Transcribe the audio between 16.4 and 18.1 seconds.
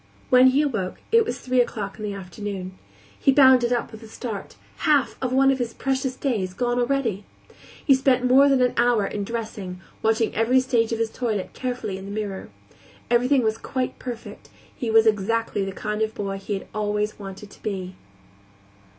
had always wanted to be.